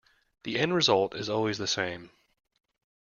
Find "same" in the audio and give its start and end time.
1.67-2.09